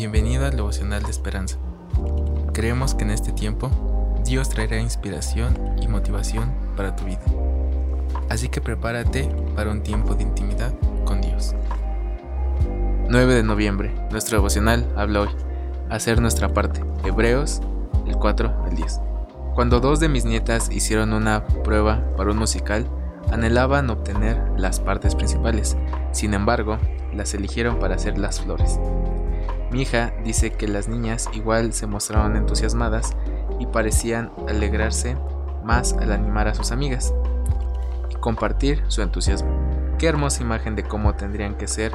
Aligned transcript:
Bienvenido 0.00 0.46
al 0.46 0.56
devocional 0.56 1.02
de 1.02 1.10
esperanza. 1.10 1.58
Creemos 2.54 2.94
que 2.94 3.04
en 3.04 3.10
este 3.10 3.32
tiempo 3.32 3.70
Dios 4.24 4.48
traerá 4.48 4.80
inspiración 4.80 5.76
y 5.82 5.88
motivación 5.88 6.54
para 6.74 6.96
tu 6.96 7.04
vida. 7.04 7.20
Así 8.30 8.48
que 8.48 8.62
prepárate 8.62 9.28
para 9.54 9.70
un 9.70 9.82
tiempo 9.82 10.14
de 10.14 10.22
intimidad 10.22 10.72
con 11.04 11.20
Dios. 11.20 11.54
9 13.10 13.34
de 13.34 13.42
noviembre, 13.42 13.94
nuestro 14.10 14.38
devocional 14.38 14.90
habla 14.96 15.20
hoy, 15.20 15.28
hacer 15.90 16.22
nuestra 16.22 16.48
parte, 16.54 16.80
Hebreos, 17.04 17.60
el 18.06 18.16
4 18.16 18.64
al 18.64 18.74
10. 18.74 19.00
Cuando 19.54 19.80
dos 19.80 20.00
de 20.00 20.08
mis 20.08 20.24
nietas 20.24 20.70
hicieron 20.70 21.12
una 21.12 21.44
prueba 21.62 22.02
para 22.16 22.30
un 22.30 22.38
musical, 22.38 22.86
anhelaban 23.30 23.90
obtener 23.90 24.40
las 24.56 24.80
partes 24.80 25.14
principales, 25.14 25.76
sin 26.12 26.32
embargo, 26.32 26.78
las 27.12 27.34
eligieron 27.34 27.78
para 27.78 27.96
hacer 27.96 28.16
las 28.16 28.40
flores. 28.40 28.80
Mi 29.70 29.82
hija 29.82 30.12
dice 30.24 30.50
que 30.50 30.66
las 30.66 30.88
niñas 30.88 31.28
igual 31.32 31.72
se 31.72 31.86
mostraron 31.86 32.36
entusiasmadas 32.36 33.16
y 33.60 33.66
parecían 33.66 34.32
alegrarse 34.48 35.16
más 35.64 35.92
al 35.92 36.10
animar 36.10 36.48
a 36.48 36.54
sus 36.54 36.72
amigas 36.72 37.14
y 38.10 38.14
compartir 38.16 38.82
su 38.88 39.02
entusiasmo. 39.02 39.50
Qué 39.98 40.08
hermosa 40.08 40.42
imagen 40.42 40.74
de 40.74 40.82
cómo 40.82 41.14
tendrían 41.14 41.56
que 41.56 41.68
ser 41.68 41.92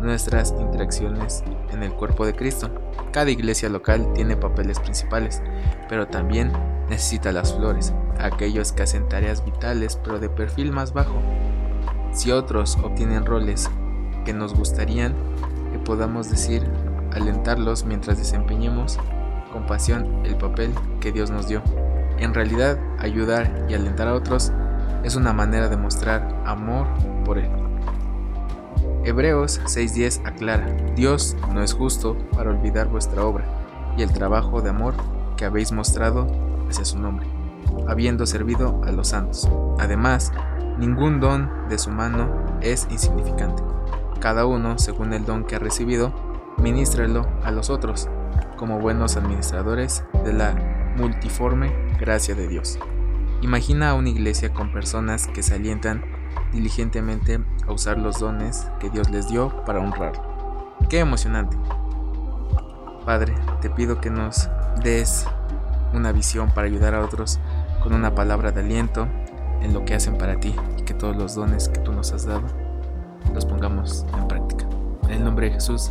nuestras 0.00 0.54
interacciones 0.58 1.44
en 1.72 1.82
el 1.82 1.92
cuerpo 1.92 2.24
de 2.24 2.34
Cristo. 2.34 2.70
Cada 3.12 3.30
iglesia 3.30 3.68
local 3.68 4.10
tiene 4.14 4.36
papeles 4.36 4.78
principales, 4.80 5.42
pero 5.90 6.06
también 6.06 6.52
necesita 6.88 7.32
las 7.32 7.52
flores, 7.52 7.92
aquellos 8.18 8.72
que 8.72 8.84
hacen 8.84 9.08
tareas 9.08 9.44
vitales 9.44 9.96
pero 10.02 10.20
de 10.20 10.30
perfil 10.30 10.72
más 10.72 10.94
bajo. 10.94 11.20
Si 12.12 12.30
otros 12.30 12.78
obtienen 12.82 13.26
roles 13.26 13.68
que 14.24 14.32
nos 14.32 14.54
gustarían 14.54 15.14
que 15.72 15.78
podamos 15.78 16.30
decir 16.30 16.66
alentarlos 17.12 17.84
mientras 17.84 18.18
desempeñemos 18.18 18.98
con 19.52 19.66
pasión 19.66 20.22
el 20.24 20.36
papel 20.36 20.72
que 21.00 21.12
Dios 21.12 21.30
nos 21.30 21.48
dio. 21.48 21.62
En 22.18 22.34
realidad, 22.34 22.78
ayudar 22.98 23.66
y 23.68 23.74
alentar 23.74 24.08
a 24.08 24.14
otros 24.14 24.52
es 25.02 25.16
una 25.16 25.32
manera 25.32 25.68
de 25.68 25.76
mostrar 25.76 26.42
amor 26.44 26.86
por 27.24 27.38
Él. 27.38 27.50
Hebreos 29.04 29.60
6:10 29.64 30.20
aclara, 30.26 30.66
Dios 30.94 31.36
no 31.52 31.62
es 31.62 31.72
justo 31.72 32.16
para 32.36 32.50
olvidar 32.50 32.88
vuestra 32.88 33.24
obra 33.24 33.44
y 33.96 34.02
el 34.02 34.12
trabajo 34.12 34.60
de 34.60 34.70
amor 34.70 34.94
que 35.36 35.46
habéis 35.46 35.72
mostrado 35.72 36.26
hacia 36.68 36.84
su 36.84 36.98
nombre, 36.98 37.26
habiendo 37.88 38.26
servido 38.26 38.82
a 38.84 38.92
los 38.92 39.08
santos. 39.08 39.48
Además, 39.78 40.32
ningún 40.78 41.18
don 41.18 41.50
de 41.68 41.78
su 41.78 41.90
mano 41.90 42.28
es 42.60 42.86
insignificante. 42.90 43.62
Cada 44.20 44.44
uno, 44.44 44.78
según 44.78 45.14
el 45.14 45.24
don 45.24 45.44
que 45.44 45.56
ha 45.56 45.58
recibido, 45.58 46.12
ministralo 46.60 47.26
a 47.42 47.50
los 47.50 47.70
otros, 47.70 48.08
como 48.56 48.78
buenos 48.78 49.16
administradores 49.16 50.04
de 50.24 50.32
la 50.32 50.54
multiforme 50.96 51.72
gracia 51.98 52.34
de 52.34 52.48
Dios. 52.48 52.78
Imagina 53.42 53.90
a 53.90 53.94
una 53.94 54.10
iglesia 54.10 54.52
con 54.52 54.70
personas 54.70 55.26
que 55.28 55.42
se 55.42 55.54
alientan 55.54 56.04
diligentemente 56.52 57.40
a 57.66 57.72
usar 57.72 57.98
los 57.98 58.20
dones 58.20 58.66
que 58.78 58.90
Dios 58.90 59.10
les 59.10 59.28
dio 59.28 59.64
para 59.64 59.80
honrarlo. 59.80 60.22
¡Qué 60.88 60.98
emocionante! 60.98 61.56
Padre, 63.06 63.34
te 63.62 63.70
pido 63.70 64.00
que 64.00 64.10
nos 64.10 64.50
des 64.82 65.26
una 65.94 66.12
visión 66.12 66.50
para 66.50 66.66
ayudar 66.66 66.94
a 66.94 67.00
otros 67.00 67.40
con 67.82 67.94
una 67.94 68.14
palabra 68.14 68.52
de 68.52 68.60
aliento 68.60 69.08
en 69.62 69.72
lo 69.72 69.84
que 69.84 69.94
hacen 69.94 70.18
para 70.18 70.38
ti 70.38 70.54
y 70.78 70.82
que 70.82 70.94
todos 70.94 71.16
los 71.16 71.34
dones 71.34 71.68
que 71.68 71.80
tú 71.80 71.92
nos 71.92 72.12
has 72.12 72.26
dado 72.26 72.46
los 73.34 73.46
pongamos 73.46 74.04
en 74.16 74.28
práctica. 74.28 74.66
En 75.04 75.12
el 75.12 75.24
nombre 75.24 75.46
de 75.46 75.54
Jesús. 75.54 75.90